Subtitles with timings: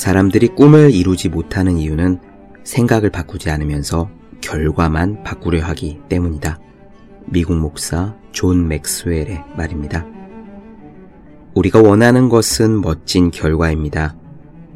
[0.00, 2.20] 사람들이 꿈을 이루지 못하는 이유는
[2.64, 4.08] 생각을 바꾸지 않으면서
[4.40, 6.58] 결과만 바꾸려 하기 때문이다.
[7.26, 10.06] 미국 목사 존 맥스웰의 말입니다.
[11.52, 14.16] 우리가 원하는 것은 멋진 결과입니다.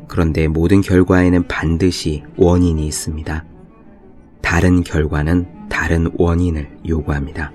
[0.08, 3.46] 그런데 모든 결과에는 반드시 원인이 있습니다.
[4.42, 7.50] 다른 결과는 다른 원인을 요구합니다.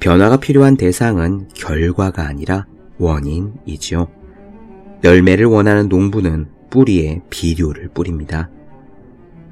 [0.00, 2.66] 변화가 필요한 대상은 결과가 아니라
[2.98, 4.19] 원인이지요.
[5.02, 8.50] 열매를 원하는 농부는 뿌리에 비료를 뿌립니다.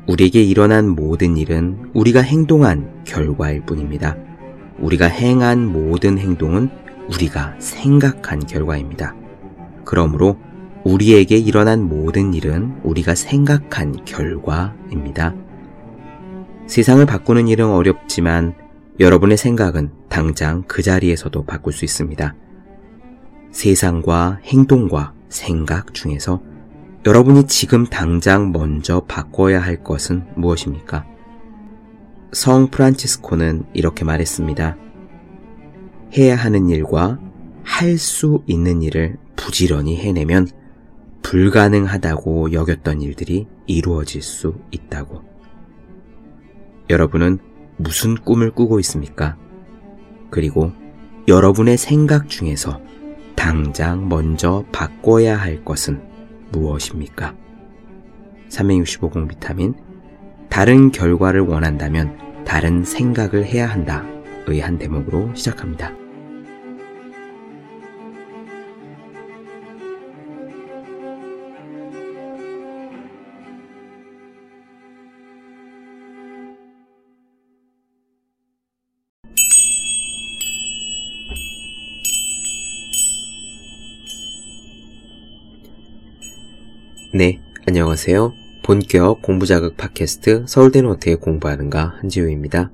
[0.07, 4.16] 우리에게 일어난 모든 일은 우리가 행동한 결과일 뿐입니다.
[4.79, 6.71] 우리가 행한 모든 행동은
[7.12, 9.15] 우리가 생각한 결과입니다.
[9.84, 10.38] 그러므로
[10.84, 15.35] 우리에게 일어난 모든 일은 우리가 생각한 결과입니다.
[16.66, 18.55] 세상을 바꾸는 일은 어렵지만
[19.01, 22.35] 여러분의 생각은 당장 그 자리에서도 바꿀 수 있습니다.
[23.51, 26.40] 세상과 행동과 생각 중에서
[27.07, 31.07] 여러분이 지금 당장 먼저 바꿔야 할 것은 무엇입니까?
[32.32, 34.76] 성 프란치스코는 이렇게 말했습니다.
[36.16, 37.18] 해야 하는 일과
[37.62, 40.49] 할 수 있는 일을 부지런히 해내면
[41.23, 45.23] 불가능하다고 여겼던 일들이 이루어질 수 있다고.
[46.90, 47.38] 여러분은
[47.76, 49.37] 무슨 꿈을 꾸고 있습니까?
[50.30, 50.73] 그리고
[51.29, 52.80] 여러분의 생각 중에서
[53.38, 56.02] 당장 먼저 바꿔야 할 것은
[56.50, 57.36] 무엇입니까?
[58.48, 59.74] 365공 비타민
[60.48, 65.92] 다른 결과를 원한다면 다른 생각을 해야 한다의 한 대목으로 시작합니다.
[87.19, 88.33] 네, 안녕하세요.
[88.62, 92.71] 본격 공부자극 팟캐스트 서울대는 어떻게 공부하는가 한지우입니다.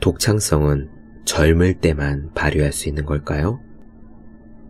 [0.00, 0.90] 독창성은
[1.24, 3.62] 젊을 때만 발휘할 수 있는 걸까요?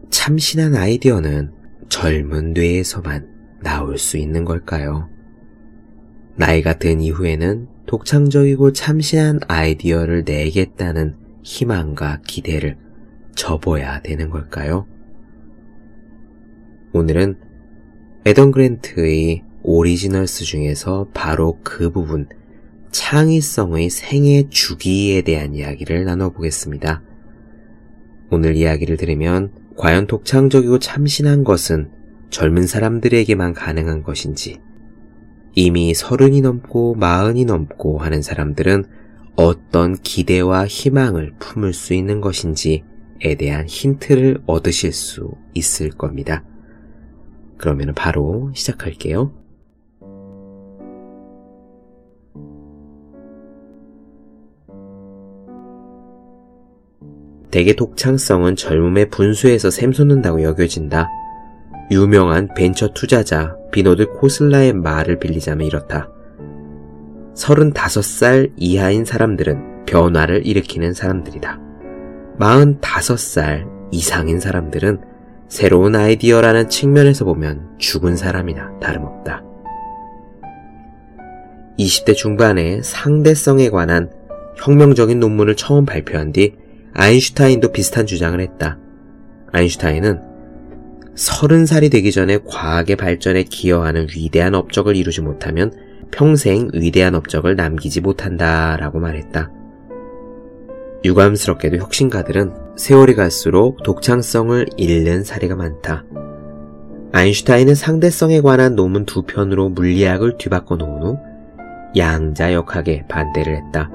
[0.09, 1.51] 참신한 아이디어는
[1.89, 5.11] 젊은 뇌에서만 나올 수 있는 걸까요?
[6.37, 12.77] 나이가 든 이후에는 독창적이고 참신한 아이디어를 내겠다는 희망과 기대를
[13.35, 14.87] 접어야 되는 걸까요?
[16.93, 17.54] 오늘은
[18.27, 22.27] 에던 그랜트의 오리지널스 중에서 바로 그 부분,
[22.91, 27.03] 창의성의 생애 주기에 대한 이야기를 나눠보겠습니다.
[28.31, 31.91] 오늘 이야기를 들으면 과연 독창적이고 참신한 것은
[32.31, 34.59] 젊은 사람들에게만 가능한 것인지,
[35.55, 38.87] 이미 서른이 넘고 마흔이 넘고 하는 사람들은
[39.37, 46.43] 어떤 기대와 희망을 품을 수 있는 것인지에 대한 힌트를 얻으실 수 있을 겁니다.
[47.57, 49.33] 그러면 바로 시작할게요.
[57.51, 61.09] 대개 독창성은 젊음의 분수에서 샘솟는다고 여겨진다.
[61.93, 66.11] 유명한 벤처 투자자 비노드 코슬라의 말을 빌리자면 이렇다.
[67.37, 71.61] 35살 이하인 사람들은 변화를 일으키는 사람들이다.
[72.41, 75.14] 45살 이상인 사람들은
[75.55, 79.45] 새로운 아이디어라는 측면에서 보면 죽은 사람이나 다름없다.
[81.79, 84.11] 20대 중반에 상대성에 관한
[84.57, 86.57] 혁명적인 논문을 처음 발표한 뒤
[86.93, 88.81] 아인슈타인도 비슷한 주장을 했다.
[89.53, 90.23] 아인슈타인은
[91.15, 95.73] 30살이 되기 전에 과학의 발전에 기여하는 위대한 업적을 이루지 못하면
[96.11, 99.53] 평생 위대한 업적을 남기지 못한다 라고 말했다.
[101.05, 106.05] 유감스럽게도 혁신가들은 세월이 갈수록 독창성을 잃는 사례가 많다.
[107.13, 111.19] 아인슈타인은 상대성에 관한 논문 두 편으로 물리학을 뒤바꿔 놓은 후
[111.97, 113.91] 양자역학에 반대를 했다.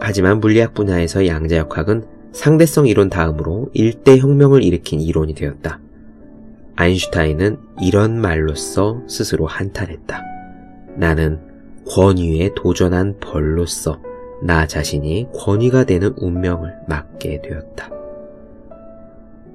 [0.00, 5.78] 하지만 물리학 분야에서 양자역학은 상대성 이론 다음으로 일대 혁명을 일으킨 이론이 되었다.
[6.76, 10.22] 아인슈타인은 이런 말로써 스스로 한탄했다.
[10.96, 11.40] 나는
[11.88, 14.00] 권위에 도전한 벌로서
[14.42, 17.90] 나 자신이 권위가 되는 운명을 맞게 되었다.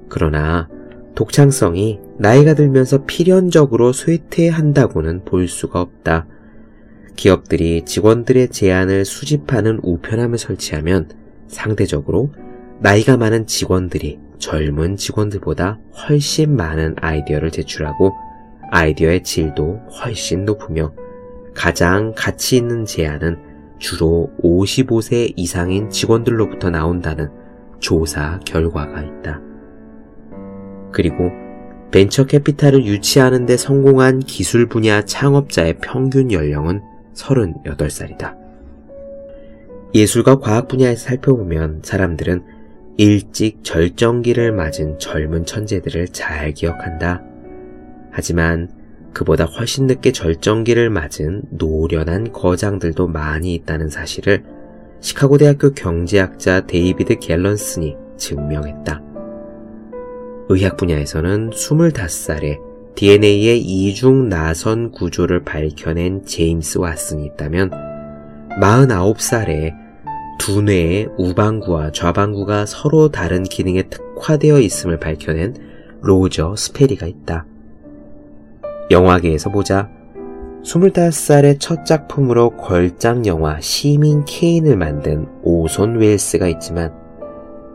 [0.08, 0.68] 그러나
[1.14, 6.26] 독창성이 나이가 들면서 필연적으로 쇠퇴한다고는 볼 수가 없다.
[7.16, 11.10] 기업들이 직원들의 제안을 수집하는 우편함을 설치하면
[11.48, 12.32] 상대적으로
[12.80, 18.12] 나이가 많은 직원들이 젊은 직원들보다 훨씬 많은 아이디어를 제출하고
[18.70, 20.92] 아이디어의 질도 훨씬 높으며
[21.54, 23.47] 가장 가치 있는 제안은
[23.78, 27.30] 주로 55세 이상인 직원들로부터 나온다는
[27.78, 29.40] 조사 결과가 있다.
[30.92, 31.30] 그리고
[31.90, 36.82] 벤처 캐피탈을 유치하는 데 성공한 기술 분야 창업자의 평균 연령은
[37.14, 38.36] 38살이다.
[39.94, 42.44] 예술과 과학 분야에서 살펴보면 사람들은
[42.98, 47.22] 일찍 절정기를 맞은 젊은 천재들을 잘 기억한다.
[48.10, 48.68] 하지만
[49.18, 54.44] 그보다 훨씬 늦게 절정기를 맞은 노련한 거장들도 많이 있다는 사실을
[55.00, 59.02] 시카고 대학교 경제학자 데이비드 갤런슨이 증명했다.
[60.50, 62.60] 의학 분야에서는 25살에
[62.94, 67.72] DNA의 이중 나선 구조를 밝혀낸 제임스 왓슨이 있다면
[68.60, 69.72] 49살에
[70.38, 75.56] 두 뇌의 우방구와 좌방구가 서로 다른 기능에 특화되어 있음을 밝혀낸
[76.02, 77.46] 로저 스페리가 있다.
[78.90, 79.90] 영화계에서 보자
[80.62, 86.92] 25살의 첫 작품으로 걸작 영화 시민 케인을 만든 오손 웰스가 있지만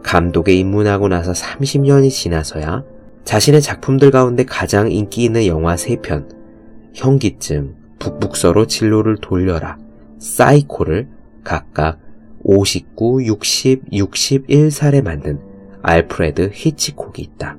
[0.03, 2.83] 감독에 입문하고 나서 30년이 지나서야
[3.23, 6.27] 자신의 작품들 가운데 가장 인기 있는 영화 3편,
[6.93, 9.77] 현기증, 북북서로 진로를 돌려라,
[10.19, 11.07] 사이코를
[11.43, 11.99] 각각
[12.43, 15.39] 59, 60, 61살에 만든
[15.81, 17.57] 알프레드 히치콕이 있다.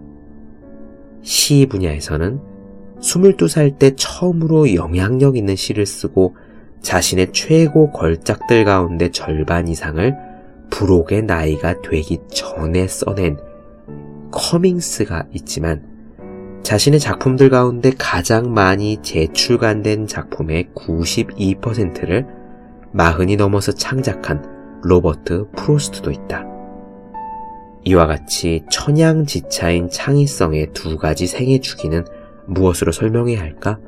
[1.23, 2.54] 시 분야에서는
[3.05, 6.37] 22살 때 처음으로 영향력 있는 시를 쓰고
[6.81, 10.15] 자신의 최고 걸작들 가운데 절반 이상을
[10.71, 13.39] 불혹의 나이가 되기 전에 써낸
[14.31, 15.83] 커밍스가 있지만
[16.63, 22.27] 자신의 작품들 가운데 가장 많이 재출간된 작품의 92%를
[22.93, 26.47] 마흔이 넘어서 창작한 로버트 프로스트도 있다.
[27.85, 32.05] 이와 같이 천양지차인 창의성의 두 가지 생애 주기는
[32.47, 33.79] 무엇으로 설명해야 할까?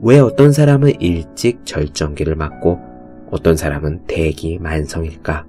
[0.00, 2.78] 왜 어떤 사람은 일찍 절정기를 맞고
[3.30, 5.46] 어떤 사람은 대기 만성일까?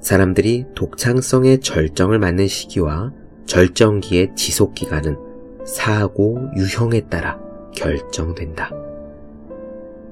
[0.00, 3.12] 사람들이 독창성의 절정을 맞는 시기와
[3.46, 5.16] 절정기의 지속 기간은
[5.64, 7.38] 사고 유형에 따라
[7.74, 8.70] 결정된다.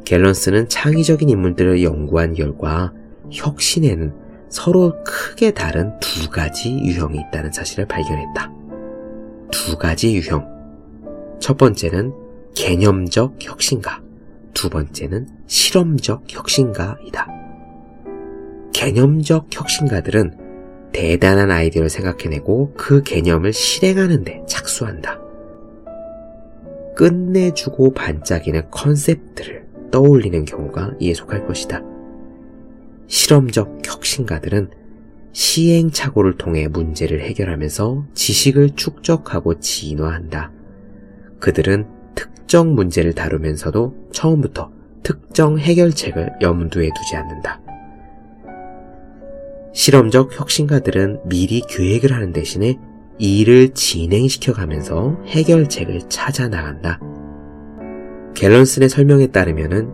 [0.04, 2.92] 갤런스는 창의적인 인물들을 연구한 결과
[3.30, 4.12] 혁신에는
[4.50, 8.63] 서로 크게 다른 두 가지 유형이 있다는 사실을 발견했다.
[9.54, 10.44] 두 가지 유형.
[11.38, 12.12] 첫 번째는
[12.56, 14.02] 개념적 혁신가,
[14.52, 17.28] 두 번째는 실험적 혁신가이다.
[18.72, 25.20] 개념적 혁신가들은 대단한 아이디어를 생각해내고 그 개념을 실행하는데 착수한다.
[26.96, 31.80] 끝내주고 반짝이는 컨셉들을 떠올리는 경우가 이에 속할 것이다.
[33.06, 34.70] 실험적 혁신가들은
[35.34, 40.52] 시행착오를 통해 문제를 해결하면서 지식을 축적하고 진화한다.
[41.40, 44.70] 그들은 특정 문제를 다루면서도 처음부터
[45.02, 47.60] 특정 해결책을 염두에 두지 않는다.
[49.74, 52.78] 실험적 혁신가들은 미리 계획을 하는 대신에
[53.18, 57.00] 일을 진행시켜 가면서 해결책을 찾아 나간다.
[58.34, 59.90] 갤런슨의 설명에 따르면은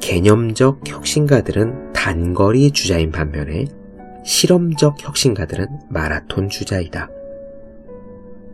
[0.00, 3.66] 개념적 혁신가들은 단거리 주자인 반면에
[4.24, 7.08] 실험적 혁신가들은 마라톤 주자이다.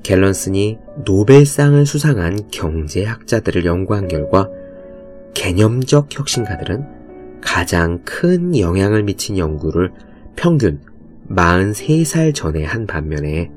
[0.03, 4.49] 갤런슨이 노벨상을 수상한 경제학자들을 연구한 결과
[5.33, 9.93] 개념적 혁신가들은 가장 큰 영향을 미친 연구를
[10.37, 10.81] 평균
[11.31, 13.51] 43살 전에 한 반면에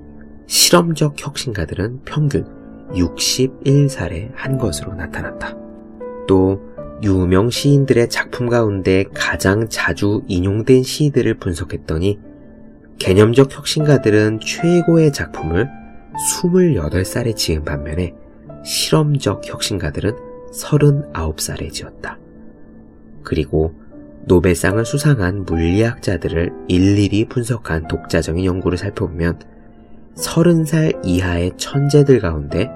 [0.47, 2.45] 실험적 혁신가들은 평균
[2.91, 5.55] 61살에 한 것으로 나타났다.
[6.27, 6.61] 또
[7.03, 12.19] 유명 시인들의 작품 가운데 가장 자주 인용된 시들을 분석했더니
[12.97, 15.69] 개념적 혁신가들은 최고의 작품을
[16.33, 18.15] 28살에 지은 반면에
[18.65, 20.15] 실험적 혁신가들은
[20.51, 22.17] 39살에 지었다.
[23.21, 23.75] 그리고
[24.25, 29.39] 노벨상을 수상한 물리학자들을 일일이 분석한 독자적인 연구를 살펴보면
[30.15, 32.69] 30살 이하의 천재들 가운데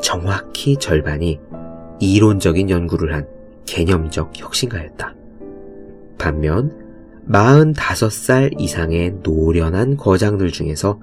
[0.00, 1.40] 정확히 절반이
[1.98, 3.35] 이론적인 연구를 한
[3.66, 5.14] 개념적 혁신가였다.
[6.18, 6.72] 반면
[7.28, 11.00] 45살 이상의 노련한 거장들 중에서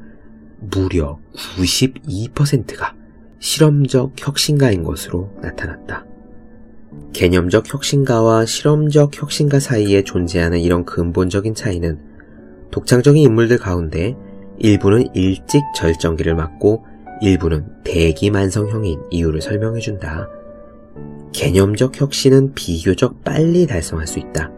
[0.59, 1.19] 무려
[1.57, 2.95] 92%가
[3.39, 6.05] 실험적 혁신가인 것으로 나타났다.
[7.11, 11.99] 개념적 혁신가와 실험적 혁신가 사이에 존재하는 이런 근본적인 차이는
[12.71, 14.15] 독창적인 인물들 가운데
[14.57, 16.85] 일부는 일찍 절정기를 맞고
[17.21, 20.27] 일부는 대기만성형인 이유를 설명해준다.
[21.33, 24.51] 개념적 혁신은 비교적 빨리 달성할 수 있다.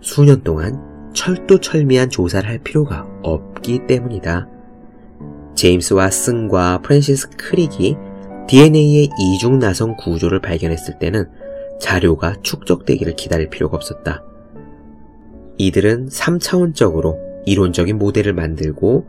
[0.00, 0.80] 수년 동안
[1.12, 4.48] 철두철미한 조사를 할 필요가 없기 때문이다.
[5.54, 7.96] 제임스 왓슨과 프랜시스 크릭이
[8.48, 11.28] DNA의 이중 나선 구조를 발견했을 때는
[11.80, 14.22] 자료가 축적되기를 기다릴 필요가 없었다.
[15.58, 19.08] 이들은 3차원적으로 이론적인 모델을 만들고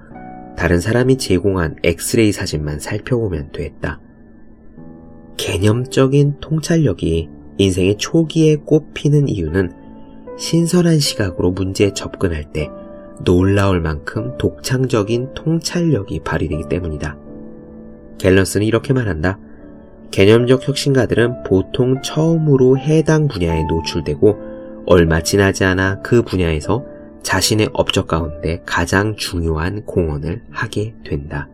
[0.57, 3.99] 다른 사람이 제공한 엑스레이 사진만 살펴보면 됐다.
[5.37, 9.71] 개념적인 통찰력이 인생의 초기에 꼽히는 이유는
[10.37, 12.69] 신선한 시각으로 문제에 접근할 때
[13.23, 17.17] 놀라울 만큼 독창적인 통찰력이 발휘되기 때문이다.
[18.17, 19.39] 갤런스는 이렇게 말한다.
[20.11, 24.53] 개념적 혁신가들은 보통 처음으로 해당 분야에 노출되고
[24.85, 26.85] 얼마 지나지 않아 그 분야에서
[27.23, 31.49] 자신의 업적 가운데 가장 중요한 공헌을 하게 된다.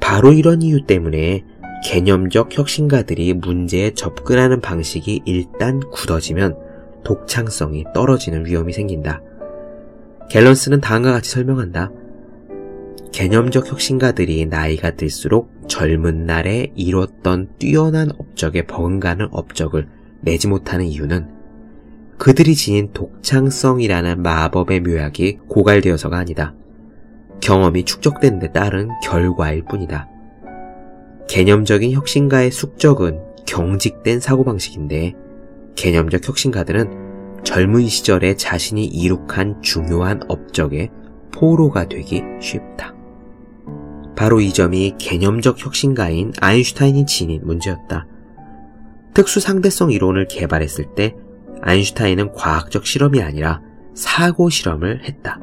[0.00, 1.44] 바로 이런 이유 때문에
[1.84, 6.56] 개념적 혁신가들이 문제에 접근하는 방식이 일단 굳어지면
[7.04, 9.20] 독창성이 떨어지는 위험이 생긴다.
[10.30, 11.92] 갤런스는 다음과 같이 설명한다.
[13.12, 19.86] 개념적 혁신가들이 나이가 들수록 젊은 날에 이뤘던 뛰어난 업적에 버금가는 업적을
[20.22, 21.28] 내지 못하는 이유는
[22.16, 26.54] 그들이 지닌 독창성이라는 마법의 묘약이 고갈되어서가 아니다.
[27.40, 30.13] 경험이 축적된 데 따른 결과일 뿐이다.
[31.28, 35.14] 개념적인 혁신가의 숙적은 경직된 사고방식인데
[35.74, 40.90] 개념적 혁신가들은 젊은 시절에 자신이 이룩한 중요한 업적에
[41.32, 42.94] 포로가 되기 쉽다.
[44.16, 48.06] 바로 이 점이 개념적 혁신가인 아인슈타인이 지닌 문제였다.
[49.12, 51.14] 특수 상대성 이론을 개발했을 때
[51.62, 53.60] 아인슈타인은 과학적 실험이 아니라
[53.94, 55.40] 사고 실험을 했다.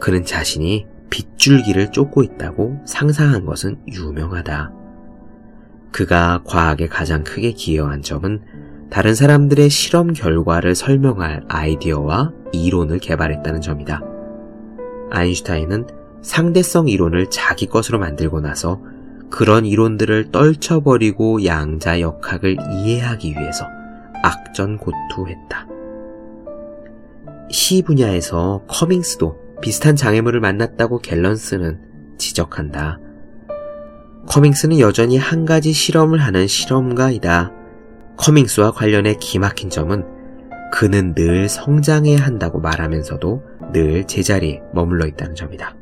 [0.00, 4.85] 그는 자신이 빗줄기를 쫓고 있다고 상상한 것은 유명하다.
[5.96, 8.42] 그가 과학에 가장 크게 기여한 점은
[8.90, 14.02] 다른 사람들의 실험 결과를 설명할 아이디어와 이론을 개발했다는 점이다.
[15.10, 15.86] 아인슈타인은
[16.20, 18.82] 상대성 이론을 자기 것으로 만들고 나서
[19.30, 23.64] 그런 이론들을 떨쳐버리고 양자 역학을 이해하기 위해서
[24.22, 25.66] 악전고투했다.
[27.50, 31.80] 시 분야에서 커밍스도 비슷한 장애물을 만났다고 갤런슨은
[32.18, 33.00] 지적한다.
[34.28, 37.52] 커밍스는 여전히 한 가지 실험을 하는 실험가이다.
[38.16, 40.04] 커밍스와 관련해 기막힌 점은
[40.72, 43.42] 그는 늘 성장해야 한다고 말하면서도
[43.72, 45.76] 늘 제자리에 머물러 있다는 점이다.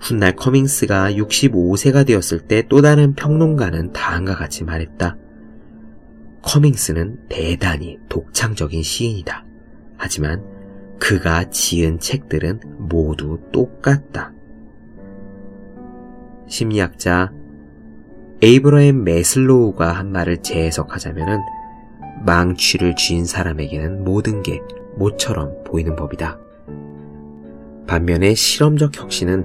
[0.00, 5.16] 훗날 커밍스가 65세가 되었을 때 또 다른 평론가는 다음과 같이 말했다.
[6.42, 9.44] 커밍스는 대단히 독창적인 시인이다.
[9.96, 10.44] 하지만
[11.00, 14.32] 그가 지은 책들은 모두 똑같다.
[16.48, 17.32] 심리학자
[18.42, 21.40] 에이브러햄 메슬로우가 한 말을 재해석하자면
[22.24, 24.60] 망취를 쥐인 사람에게는 모든 게
[24.96, 26.38] 모처럼 보이는 법이다.
[27.86, 29.44] 반면에 실험적 혁신은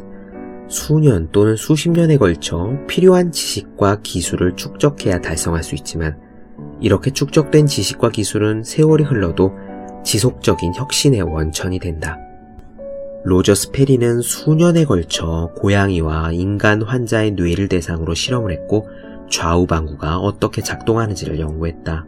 [0.68, 6.18] 수년 또는 수십 년에 걸쳐 필요한 지식과 기술을 축적해야 달성할 수 있지만
[6.80, 9.54] 이렇게 축적된 지식과 기술은 세월이 흘러도
[10.04, 12.18] 지속적인 혁신의 원천이 된다.
[13.24, 18.90] 로저 스페리는 수년에 걸쳐 고양이와 인간 환자의 뇌를 대상으로 실험을 했고
[19.30, 22.06] 좌우 방구가 어떻게 작동하는지를 연구했다.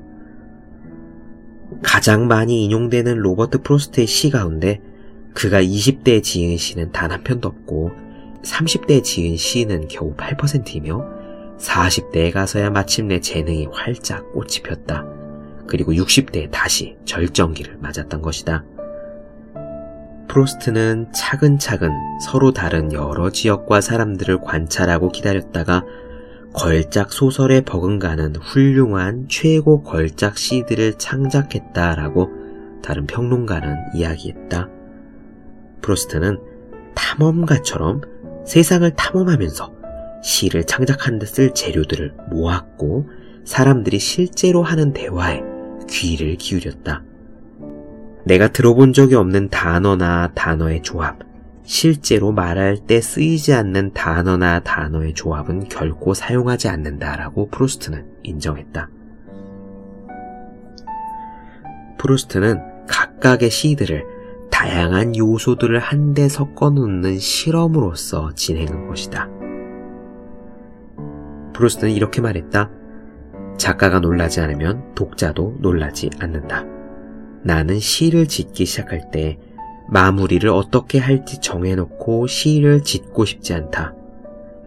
[1.82, 4.82] 가장 많이 인용되는 로버트 프로스트의 시 가운데
[5.34, 7.92] 그가 20대에 지은 시는 단 한 편도 없고
[8.44, 11.06] 30대에 지은 시는 겨우 8%이며
[11.60, 15.06] 40대에 가서야 마침내 재능이 활짝 꽃이 폈다.
[15.68, 18.66] 그리고 60대에 다시 절정기를 맞았던 것이다.
[20.34, 25.86] 프로스트는 차근차근 서로 다른 여러 지역과 사람들을 관찰하고 기다렸다가
[26.54, 32.32] 걸작 소설에 버금가는 훌륭한 최고 걸작 시들을 창작했다라고
[32.82, 34.70] 다른 평론가는 이야기했다.
[35.84, 36.40] 프로스트는
[36.96, 38.02] 탐험가처럼
[38.44, 39.72] 세상을 탐험하면서
[40.24, 43.08] 시를 창작하는 데 쓸 재료들을 모았고
[43.46, 45.44] 사람들이 실제로 하는 대화에
[45.88, 47.04] 귀를 기울였다.
[48.26, 51.20] 내가 들어본 적이 없는 단어나 단어의 조합,
[51.64, 58.90] 실제로 말할 때 쓰이지 않는 단어나 단어의 조합은 결코 사용하지 않는다라고 프로스트는 인정했다.
[61.98, 64.06] 프로스트는 각각의 시들을
[64.52, 69.30] 다양한 요소들을 한데 섞어 놓는 실험으로서 진행한 것이다.
[71.54, 72.70] 프로스트는 이렇게 말했다.
[73.58, 76.73] 작가가 놀라지 않으면 독자도 놀라지 않는다.
[77.44, 79.38] 나는 시를 짓기 시작할 때
[79.90, 83.94] 마무리를 어떻게 할지 정해놓고 시를 짓고 싶지 않다.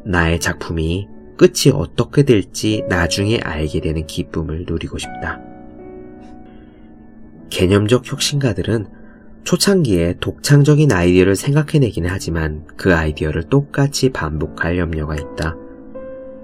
[0.05, 5.41] 나의 작품이 끝이 어떻게 될지 나중에 알게 되는 기쁨을 누리고 싶다.
[7.51, 8.87] 개념적 혁신가들은
[9.45, 15.57] 초창기에 독창적인 아이디어를 생각해내기는 하지만 그 아이디어를 똑같이 반복할 염려가 있다.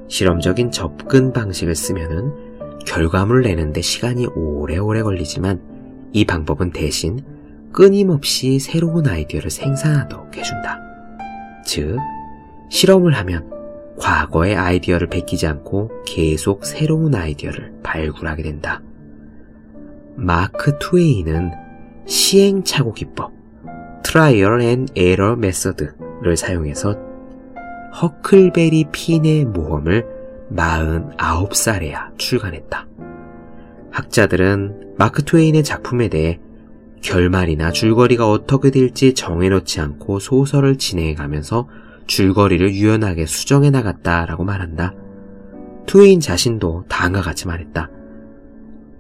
[0.09, 2.33] 실험적인 접근 방식을 쓰면은
[2.87, 5.72] 결과물을 내는데 시간이 오래오래 걸리지만
[6.13, 7.25] 이 방법은 대신
[7.73, 10.79] 끊임없이 새로운 아이디어를 생산하도록 해준다.
[11.65, 11.97] 즉,
[12.71, 13.51] 실험을 하면
[13.99, 18.83] 과거의 아이디어를 베끼지 않고 계속 새로운 아이디어를 발굴하게 된다.
[20.17, 21.53] 마크 투웨이는
[22.07, 23.33] 시행착오 기법,
[24.03, 26.97] Trial and Error Method를 사용해서
[28.01, 30.07] 허클베리 핀의 모험을
[30.53, 32.87] 49살에야 출간했다.
[33.93, 36.41] 학자들은 마크 트웨인의 작품에 대해
[37.03, 41.69] 결말이나 줄거리가 어떻게 될지 정해놓지 않고 소설을 진행해가면서
[42.07, 44.95] 줄거리를 유연하게 수정해 나갔다라고 말한다.
[45.87, 47.91] 트웨인 자신도 다음과 같이 말했다.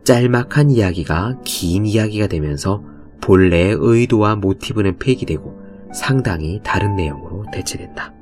[0.04, 2.82] 짤막한 이야기가 긴 이야기가 되면서
[3.20, 5.62] 본래의 의도와 모티브는 폐기되고
[5.94, 8.12] 상당히 다른 내용으로 대체된다.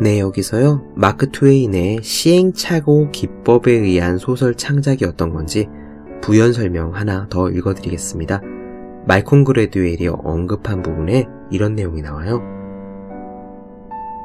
[0.00, 0.92] 네, 여기서요.
[0.96, 5.68] 마크 트웨인의 시행착오 기법에 의한 소설 창작이 어떤 건지
[6.20, 8.42] 부연 설명 하나 더 읽어드리겠습니다.
[9.06, 12.42] 말콤 그레드웰이 언급한 부분에 이런 내용이 나와요.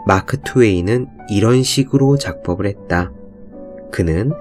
[0.07, 3.11] 마크 트웨인은 이런 식으로 작법을 했다.
[3.91, 4.31] 그는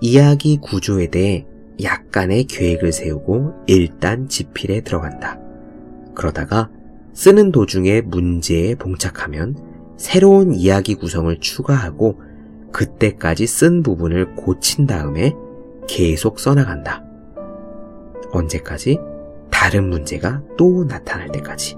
[0.00, 1.46] 이야기 구조에 대해
[1.80, 5.38] 약간의 계획을 세우고 일단 지필에 들어간다.
[6.14, 6.70] 그러다가
[7.12, 9.71] 쓰는 도중에 문제에 봉착하면
[10.02, 12.20] 새로운 이야기 구성을 추가하고
[12.72, 15.32] 그때까지 쓴 부분을 고친 다음에
[15.86, 17.04] 계속 써나간다.
[18.32, 18.98] 언제까지?
[19.48, 21.76] 다른 문제가 또 나타날 때까지.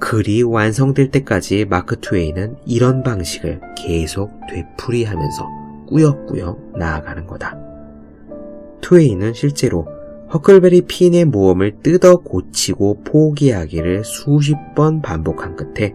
[0.00, 5.48] 글이 완성될 때까지 마크 트웨이는 이런 방식을 계속 되풀이하면서
[5.88, 7.56] 꾸역꾸역 나아가는 거다.
[8.82, 9.88] 트웨이는 실제로
[10.34, 15.94] 허클베리 핀의 모험을 뜯어 고치고 포기하기를 수십 번 반복한 끝에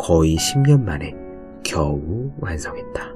[0.00, 1.14] 거의 10년 만에
[1.62, 3.14] 겨우 완성했다.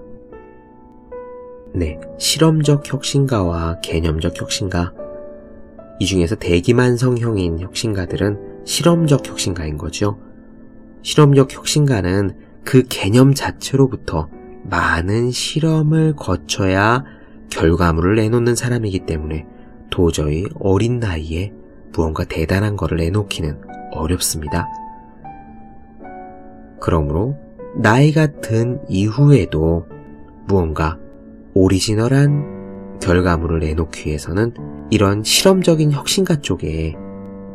[1.73, 4.93] 네, 실험적 혁신가와 개념적 혁신가.
[5.99, 10.19] 이 중에서 대기만 성형인 혁신가들은 실험적 혁신가인 거죠.
[11.03, 14.29] 실험적 혁신가는 그 개념 자체로부터
[14.65, 17.03] 많은 실험을 거쳐야
[17.51, 19.47] 결과물을 내놓는 사람이기 때문에
[19.91, 21.51] 도저히 어린 나이에
[21.95, 24.69] 무언가 대단한 것을 내놓기는 어렵습니다.
[26.85, 27.39] 그러므로
[27.77, 29.87] 나이가 든 이후에도
[30.47, 30.99] 무언가
[31.55, 34.53] 오리지널한 결과물을 내놓기 위해서는
[34.91, 36.95] 이런 실험적인 혁신가 쪽에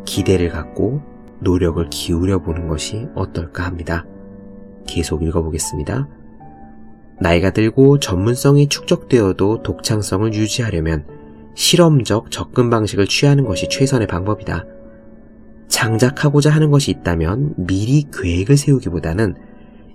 [0.05, 1.03] 기대를 갖고
[1.41, 4.03] 노력을 기울여 보는 것이 어떨까 합니다.
[4.87, 6.07] 계속 읽어보겠습니다.
[7.21, 11.05] 나이가 들고 전문성이 축적되어도 독창성을 유지하려면
[11.53, 14.65] 실험적 접근 방식을 취하는 것이 최선의 방법이다.
[15.69, 19.35] 장작하고자 하는 것이 있다면 미리 계획을 세우기보다는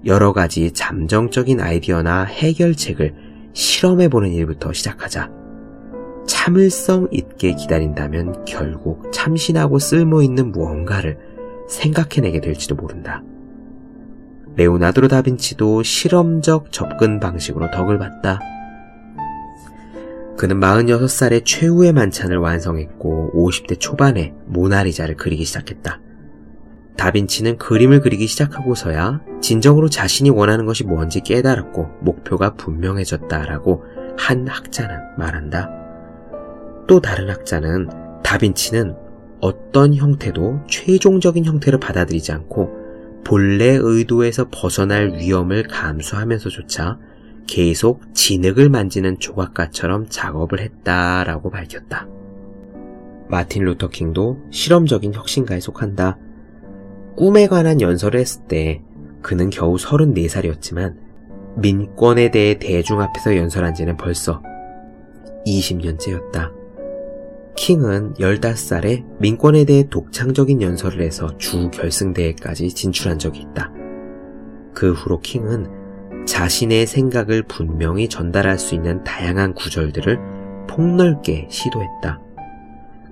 [0.07, 3.15] 여러 가지 잠정적인 아이디어나 해결책을
[3.53, 5.31] 실험해 보는 일부터 시작하자.
[6.27, 11.19] 참을성 있게 기다린다면 결국 참신하고 쓸모 있는 무언가를
[11.69, 13.23] 생각해내게 될지도 모른다.
[14.57, 18.39] 레오나드로 다빈치도 실험적 접근 방식으로 덕을 봤다.
[20.37, 26.01] 그는 46살에 최후의 만찬을 완성했고 50대 초반에 모나리자를 그리기 시작했다.
[26.97, 33.85] 다빈치는 그림을 그리기 시작하고서야 진정으로 자신이 원하는 것이 뭔지 깨달았고 목표가 분명해졌다라고
[34.16, 35.70] 한 학자는 말한다.
[36.87, 37.88] 또 다른 학자는
[38.23, 38.97] 다빈치는
[39.40, 42.85] 어떤 형태도 최종적인 형태를 받아들이지 않고
[43.25, 46.99] 본래 의도에서 벗어날 위험을 감수하면서조차
[47.46, 52.09] 계속 진흙을 만지는 조각가처럼 작업을 했다라고 밝혔다.
[53.28, 56.18] 마틴 루터 킹도 실험적인 혁신가에 속한다.
[57.16, 58.83] 꿈에 관한 연설을 했을 때
[59.22, 60.96] 그는 겨우 34살이었지만
[61.57, 64.42] 민권에 대해 대중 앞에서 연설한 지는 벌써
[65.46, 66.52] 20년째였다.
[67.57, 73.72] 킹은 15살에 민권에 대해 독창적인 연설을 해서 주 결승대회까지 진출한 적이 있다.
[74.74, 75.84] 그 후로 킹은
[76.27, 80.19] 자신의 생각을 분명히 전달할 수 있는 다양한 구절들을
[80.69, 82.21] 폭넓게 시도했다.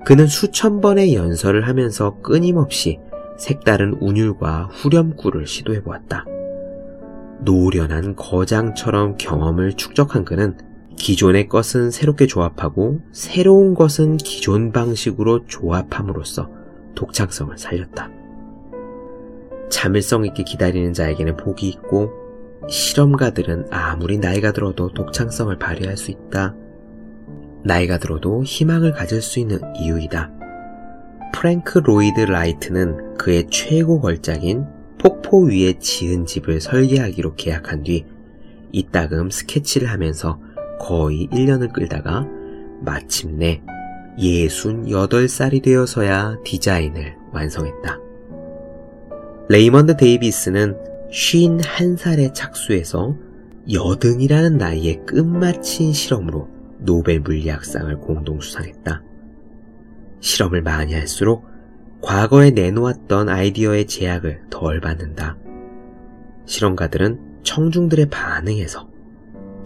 [0.05, 2.99] 그는 수천 번의 연설을 하면서 끊임없이
[3.39, 6.25] 색다른 운율과 후렴구를 시도해 보았다.
[7.41, 10.57] 노련한 거장처럼 경험을 축적한 그는
[10.97, 16.51] 기존의 것은 새롭게 조합하고 새로운 것은 기존 방식으로 조합함으로써
[16.95, 18.11] 독창성을 살렸다.
[19.71, 22.22] 참을성 있게 기다리는 자에게는 복이 있고
[22.69, 26.55] 실험가들은 아무리 나이가 들어도 독창성을 발휘할 수 있다.
[27.65, 30.31] 나이가 들어도 희망을 가질 수 있는 이유이다.
[31.33, 34.67] 프랭크 로이드 라이트는 그의 최고 걸작인
[34.99, 38.05] 폭포 위에 지은 집을 설계하기로 계약한 뒤
[38.71, 40.41] 이따금 스케치를 하면서
[40.79, 42.27] 거의 1년을 끌다가
[42.81, 43.63] 마침내
[44.19, 47.99] 68살이 되어서야 디자인을 완성했다.
[49.49, 53.15] 레이먼드 데이비스는 51살에 착수해서
[53.71, 56.49] 여든이라는 나이에 끝마친 실험으로
[56.79, 59.03] 노벨 물리학상을 공동 수상했다.
[60.21, 61.47] 실험을 많이 할수록
[62.01, 65.37] 과거에 내놓았던 아이디어의 제약을 덜 받는다.
[66.47, 68.89] 실험가들은 청중들의 반응에서,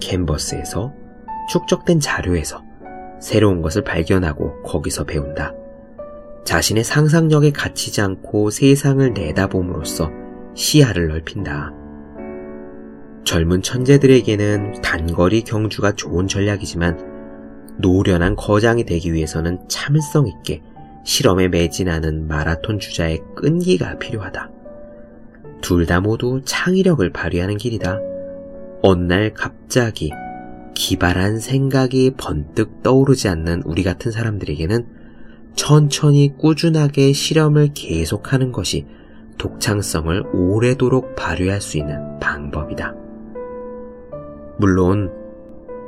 [0.00, 0.92] 캔버스에서,
[1.48, 2.62] 축적된 자료에서
[3.20, 5.54] 새로운 것을 발견하고 거기서 배운다.
[6.44, 10.25] 자신의 상상력에 갇히지 않고 세상을 내다봄으로써
[10.56, 11.72] 시야를 넓힌다.
[13.24, 20.62] 젊은 천재들에게는 단거리 경주가 좋은 전략이지만 노련한 거장이 되기 위해서는 참을성 있게
[21.04, 24.50] 실험에 매진하는 마라톤 주자의 끈기가 필요하다.
[25.60, 27.98] 둘 다 모두 창의력을 발휘하는 길이다.
[28.82, 30.10] 어느 날 갑자기
[30.74, 34.86] 기발한 생각이 번뜩 떠오르지 않는 우리 같은 사람들에게는
[35.54, 38.86] 천천히 꾸준하게 실험을 계속하는 것이
[39.38, 42.94] 독창성을 오래도록 발휘할 수 있는 방법이다.
[44.58, 45.12] 물론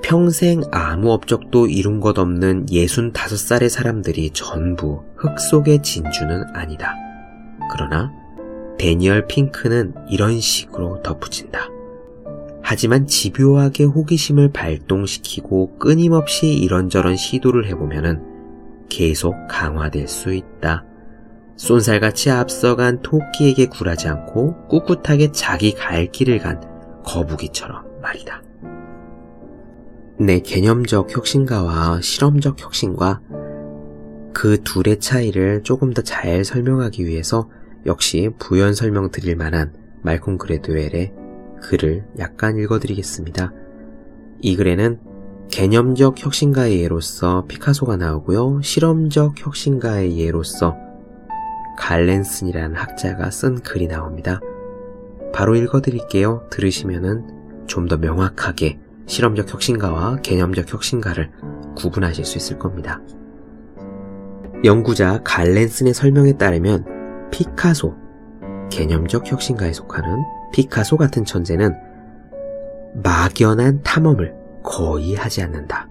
[0.02, 6.94] 평생 아무 업적도 이룬 것 없는 65살의 사람들이 전부 흙 속의 진주는 아니다.
[7.72, 8.12] 그러나
[8.78, 11.68] 데니얼 핑크는 이런 식으로 덧붙인다.
[12.62, 20.84] 하지만 집요하게 호기심을 발동시키고 끊임없이 이런저런 시도를 해보면 계속 강화될 수 있다.
[21.58, 26.62] 쏜살같이 앞서간 토끼에게 굴하지 않고 꿋꿋하게 자기 갈 길을 간
[27.04, 28.42] 거북이처럼 말이다.
[30.20, 33.20] 내 개념적 혁신가와 실험적 혁신과
[34.32, 37.50] 그 둘의 차이를 조금 더 잘 설명하기 위해서
[37.86, 41.12] 역시 부연 설명 드릴 만한 말콤 그레드웰의
[41.60, 43.52] 글을 약간 읽어드리겠습니다.
[44.40, 45.00] 이 글에는
[45.50, 48.60] 개념적 혁신가의 예로서 피카소가 나오고요.
[48.62, 50.76] 실험적 혁신가의 예로서
[51.78, 54.40] 갈렌슨이라는 학자가 쓴 글이 나옵니다.
[55.32, 56.46] 바로 읽어드릴게요.
[56.50, 61.30] 들으시면은 좀 더 명확하게 실험적 혁신가와 개념적 혁신가를
[61.76, 63.00] 구분하실 수 있을 겁니다.
[64.64, 67.94] 연구자 갈렌슨의 설명에 따르면 피카소,
[68.70, 71.74] 개념적 혁신가에 속하는 피카소 같은 천재는
[72.94, 75.88] 막연한 탐험을 거의 하지 않는다.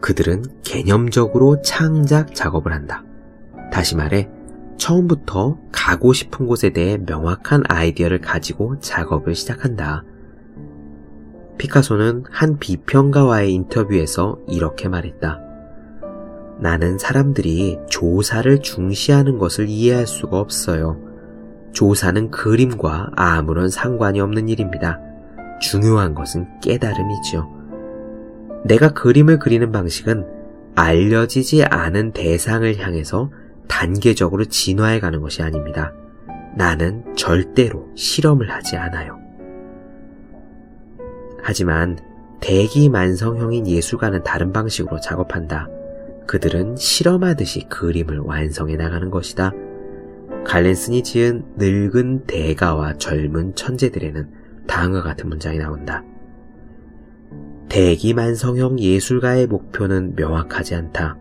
[0.00, 3.04] 그들은 개념적으로 창작 작업을 한다.
[3.70, 4.28] 다시 말해,
[4.80, 10.04] 처음부터 가고 싶은 곳에 대해 명확한 아이디어를 가지고 작업을 시작한다.
[11.58, 15.38] 피카소는 한 비평가와의 인터뷰에서 이렇게 말했다.
[16.60, 20.98] 나는 사람들이 조사를 중시하는 것을 이해할 수가 없어요.
[21.72, 24.98] 조사는 그림과 아무런 상관이 없는 일입니다.
[25.60, 28.62] 중요한 것은 깨달음이지요.
[28.64, 30.26] 내가 그림을 그리는 방식은
[30.74, 33.30] 알려지지 않은 대상을 향해서
[33.70, 35.94] 단계적으로 진화해 가는 것이 아닙니다.
[36.56, 39.18] 나는 절대로 실험을 하지 않아요.
[41.40, 41.98] 하지만
[42.40, 45.68] 대기만성형인 예술가는 다른 방식으로 작업한다.
[46.26, 49.52] 그들은 실험하듯이 그림을 완성해 나가는 것이다.
[50.44, 54.30] 갈렌슨이 지은 늙은 대가와 젊은 천재들에는
[54.66, 56.02] 다음과 같은 문장이 나온다.
[57.68, 61.19] 대기만성형 예술가의 목표는 명확하지 않다.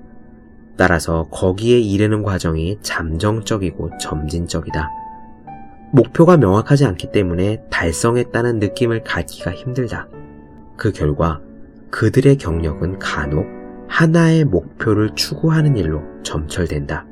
[0.80, 4.90] 따라서 거기에 이르는 과정이 잠정적이고 점진적이다.
[5.92, 10.08] 목표가 명확하지 않기 때문에 달성했다는 느낌을 갖기가 힘들다.
[10.78, 11.42] 그 결과
[11.92, 13.46] 그들의 경력은 간혹
[13.90, 17.06] 하나의 목표를 추구하는 일로 점철된다.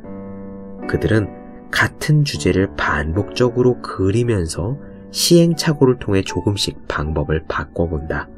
[0.88, 1.28] 그들은
[1.70, 4.78] 같은 주제를 반복적으로 그리면서
[5.12, 8.30] 시행착오를 통해 조금씩 방법을 바꿔본다.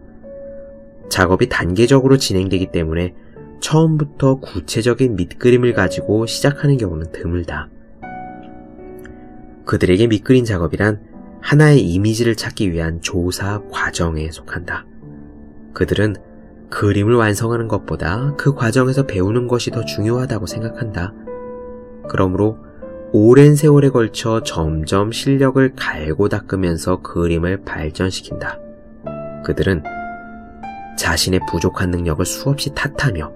[1.12, 3.14] 작업이 단계적으로 진행되기 때문에
[3.60, 7.70] 처음부터 구체적인 밑그림을 가지고 시작하는 경우는 드물다.
[9.66, 11.02] 그들에게 밑그림 작업이란
[11.42, 14.86] 하나의 이미지를 찾기 위한 조사 과정에 속한다.
[15.74, 16.16] 그들은
[16.70, 21.14] 그림을 완성하는 것보다 그 과정에서 배우는 것이 더 중요하다고 생각한다.
[22.10, 22.58] 그러므로
[23.12, 28.60] 오랜 세월에 걸쳐 점점 실력을 갈고 닦으면서 그림을 발전시킨다.
[29.44, 29.84] 그들은
[30.98, 33.32] 자신의 부족한 능력을 수없이 탓하며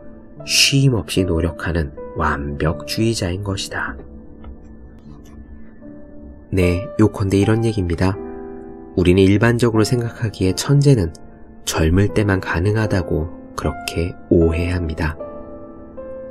[0.46, 3.98] 쉼 없이 노력하는 완벽주의자인 것이다.
[6.52, 8.16] 네, 요컨대 이런 얘기입니다.
[8.96, 11.14] 우리는 일반적으로 생각하기에 천재는
[11.66, 15.18] 젊을 때만 가능하다고 그렇게 오해합니다.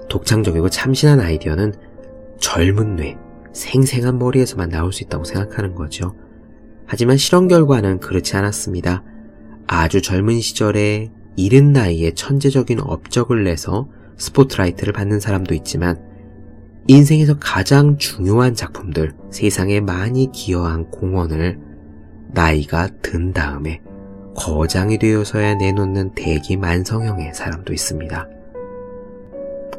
[0.09, 1.75] 독창적이고 참신한 아이디어는
[2.39, 3.17] 젊은 뇌,
[3.53, 6.15] 생생한 머리에서만 나올 수 있다고 생각하는 거죠.
[6.87, 9.03] 하지만 실험 결과는 그렇지 않았습니다.
[9.67, 13.89] 아주 젊은 시절에 이른 나이에 천재적인 업적을 내서
[14.23, 16.01] 스포트라이트를 받는 사람도 있지만
[16.87, 21.59] 인생에서 가장 중요한 작품들, 세상에 많이 기여한 공헌을
[22.29, 23.81] 나이가 든 다음에
[24.37, 28.29] 거장이 되어서야 내놓는 대기 만성형의 사람도 있습니다.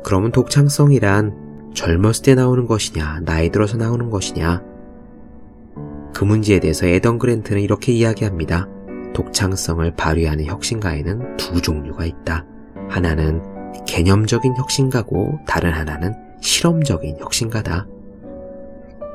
[0.04, 4.62] 그러면 독창성이란 젊었을 때 나오는 것이냐, 나이 들어서 나오는 것이냐?
[6.14, 8.68] 그 문제에 대해서 에던 그랜트는 이렇게 이야기합니다.
[9.14, 12.46] 독창성을 발휘하는 혁신가에는 두 종류가 있다.
[12.90, 13.53] 하나는
[13.86, 17.88] 개념적인 혁신가고 다른 하나는 실험적인 혁신가다.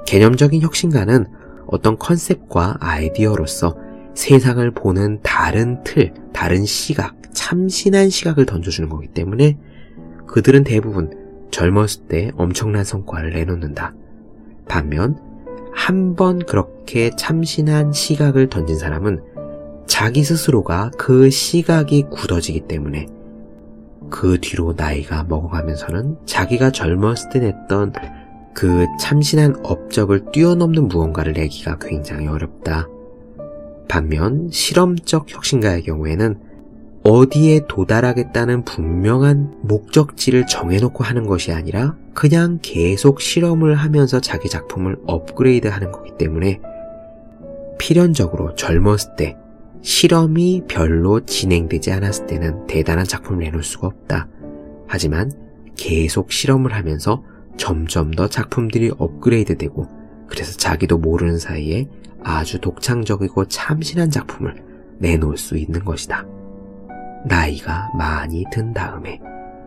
[0.06, 1.26] 개념적인 혁신가는
[1.66, 3.76] 어떤 컨셉과 아이디어로서
[4.14, 9.58] 세상을 보는 다른 틀, 다른 시각, 참신한 시각을 던져주는 거기 때문에
[10.26, 13.94] 그들은 대부분 젊었을 때 엄청난 성과를 내놓는다.
[14.66, 15.18] 반면
[15.72, 19.22] 한 번 그렇게 참신한 시각을 던진 사람은
[19.86, 23.06] 자기 스스로가 그 시각이 굳어지기 때문에
[24.10, 27.92] 그 뒤로 나이가 먹어가면서는 자기가 젊었을 때 냈던
[28.54, 32.88] 그 참신한 업적을 뛰어넘는 무언가를 내기가 굉장히 어렵다.
[33.88, 36.38] 반면 실험적 혁신가의 경우에는
[37.04, 45.68] 어디에 도달하겠다는 분명한 목적지를 정해놓고 하는 것이 아니라 그냥 계속 실험을 하면서 자기 작품을 업그레이드
[45.68, 46.60] 하는 거기 때문에
[47.78, 49.36] 필연적으로 젊었을 때
[49.82, 54.28] 실험이 별로 진행되지 않았을 때는 대단한 작품을 내놓을 수가 없다.
[54.86, 55.32] 하지만
[55.76, 57.22] 계속 실험을 하면서
[57.56, 59.86] 점점 더 작품들이 업그레이드 되고
[60.26, 61.88] 그래서 자기도 모르는 사이에
[62.22, 64.62] 아주 독창적이고 참신한 작품을
[64.98, 66.26] 내놓을 수 있는 것이다.
[67.26, 69.20] 나이가 많이 든 다음에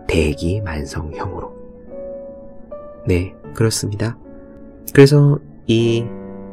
[0.07, 1.53] 대기 만성형으로.
[3.07, 4.17] 네, 그렇습니다.
[4.93, 6.05] 그래서 이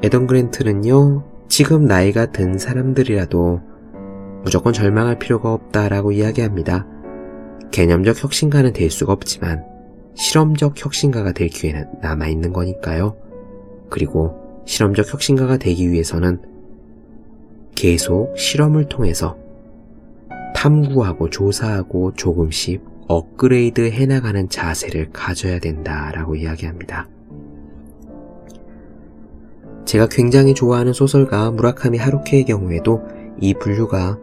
[0.02, 3.60] 에던 그랜트는요, 지금 나이가 든 사람들이라도
[4.44, 6.86] 무조건 절망할 필요가 없다라고 이야기합니다.
[7.70, 9.64] 개념적 혁신가는 될 수가 없지만
[10.14, 13.16] 실험적 혁신가가 될 기회는 남아있는 거니까요.
[13.88, 16.40] 그리고 실험적 혁신가가 되기 위해서는
[17.74, 19.36] 계속 실험을 통해서
[20.54, 27.08] 탐구하고 조사하고 조금씩 업그레이드 해나가는 자세를 가져야 된다라고 이야기합니다.
[29.88, 33.00] 제가 굉장히 좋아하는 소설가 무라카미 하루키의 경우에도
[33.40, 34.18] 이 분류가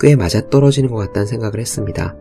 [0.00, 2.16] 꽤 맞아떨어지는 것 같다는 생각을 했습니다.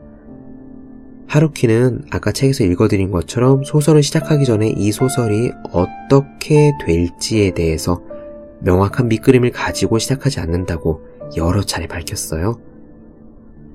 [1.28, 8.02] 하루키는 아까 책에서 읽어드린 것처럼 소설을 시작하기 전에 이 소설이 어떻게 될지에 대해서
[8.60, 11.02] 명확한 밑그림을 가지고 시작하지 않는다고
[11.38, 12.60] 여러 차례 밝혔어요.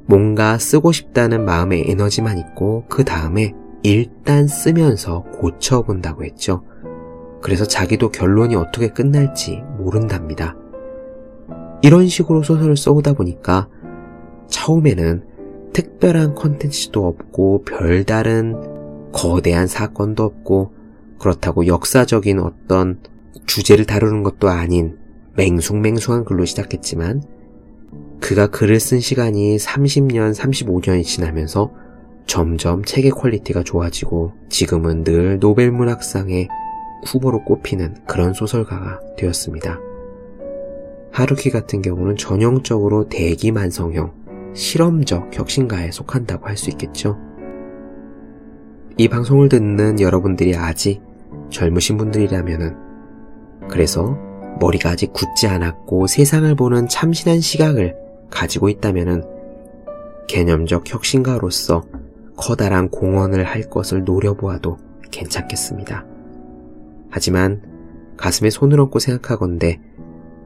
[0.05, 6.65] 뭔가 쓰고 싶다는 마음의 에너지만 있고 그 다음에 일단 쓰면서 고쳐본다고 했죠.
[7.41, 10.57] 그래서 자기도 결론이 어떻게 끝날지 모른답니다.
[11.83, 13.69] 이런 식으로 소설을 써오다 보니까
[14.49, 15.25] 처음에는
[15.73, 20.73] 특별한 컨텐츠도 없고 별다른 거대한 사건도 없고
[21.19, 23.01] 그렇다고 역사적인 어떤
[23.47, 24.99] 주제를 다루는 것도 아닌
[25.37, 27.23] 맹숭맹숭한 글로 시작했지만
[28.21, 31.73] 그가 글을 쓴 시간이 30년, 35년이 지나면서
[32.27, 36.49] 점점 책의 quality가 좋아지고 지금은 늘 노벨 문학상의
[37.07, 39.79] 후보로 꼽히는 그런 소설가가 되었습니다.
[41.13, 44.13] 하루키 같은 경우는 전형적으로 대기만성형,
[44.55, 47.19] 실험적 혁신가에 속한다고 할 수 있겠죠.
[48.97, 51.01] 이 방송을 듣는 여러분들이 아직
[51.51, 52.77] 젊으신 분들이라면은
[53.69, 54.17] 그래서
[54.61, 57.97] 머리가 아직 굳지 않았고 세상을 보는 참신한 시각을
[58.31, 59.25] 가지고 있다면은
[60.29, 61.85] 개념적 혁신가로서
[62.37, 64.79] 커다란 공헌을 할 것을 노려보아도
[65.11, 66.10] 괜찮겠습니다.
[67.11, 67.63] 하지만
[68.17, 69.81] 가슴에 손을 얹고 생각하건대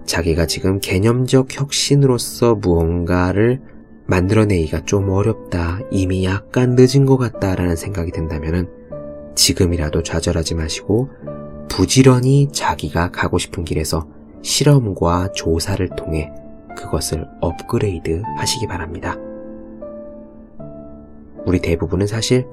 [0.06, 3.60] 자기가 지금 개념적 혁신으로서 무언가를
[4.06, 8.68] 만들어내기가 좀 어렵다, 이미 약간 늦은 것 같다라는 생각이 든다면
[9.34, 11.08] 지금이라도 좌절하지 마시고
[11.68, 14.06] 부지런히 자기가 가고 싶은 길에서
[14.42, 16.30] 실험과 조사를 통해
[16.76, 19.16] 그것을 업그레이드 하시기 바랍니다.
[21.46, 22.46] 우리 대부분은 사실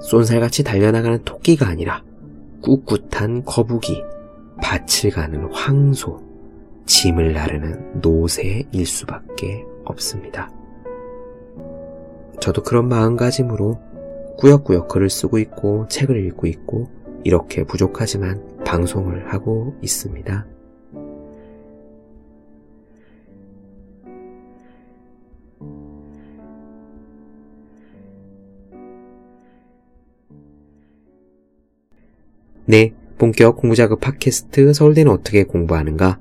[0.00, 2.02] 쏜살같이 달려나가는 토끼가 아니라
[2.62, 4.02] 꿋꿋한 거북이,
[4.62, 6.22] 밭을 가는 황소,
[6.86, 10.50] 짐을 나르는 노새일 수밖에 없습니다.
[12.40, 13.78] 저도 그런 마음가짐으로
[14.38, 16.88] 꾸역꾸역 글을 쓰고 있고 책을 읽고 있고
[17.24, 20.46] 이렇게 부족하지만 방송을 하고 있습니다.
[32.64, 36.20] 네, 본격 공부작업 팟캐스트 서울대는 어떻게 공부하는가?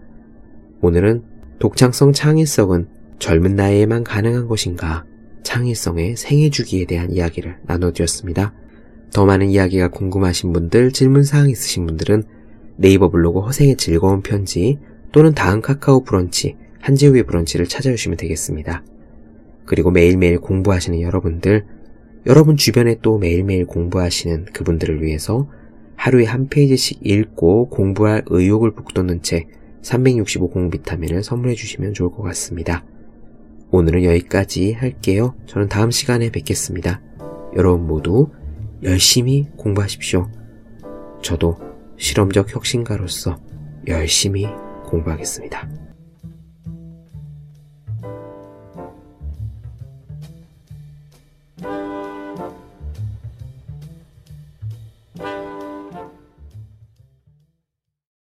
[0.81, 1.21] 오늘은
[1.59, 2.87] 독창성 창의성은
[3.19, 5.05] 젊은 나이에만 가능한 것인가?
[5.43, 8.55] 창의성의 생애 주기에 대한 이야기를 나눠드렸습니다.
[9.13, 12.23] 더 많은 이야기가 궁금하신 분들, 질문사항 있으신 분들은
[12.75, 14.79] 네이버 블로그 허생의 즐거운 편지
[15.11, 18.83] 또는 다음 카카오 브런치, 한지우의 브런치를 찾아주시면 되겠습니다.
[19.65, 21.65] 그리고 매일매일 공부하시는 여러분들,
[22.25, 25.47] 여러분 주변에 또 매일매일 공부하시는 그분들을 위해서
[26.01, 29.49] 하루에 한 페이지씩 읽고 공부할 의욕을 북돋는 책
[29.83, 32.83] 365 공 비타민을 선물해 주시면 좋을 것 같습니다.
[33.69, 35.35] 오늘은 여기까지 할게요.
[35.45, 37.03] 저는 다음 시간에 뵙겠습니다.
[37.55, 38.31] 여러분 모두
[38.81, 40.31] 열심히 공부하십시오.
[41.21, 41.59] 저도
[41.97, 43.39] 실험적 혁신가로서
[43.85, 44.47] 열심히
[44.87, 45.69] 공부하겠습니다.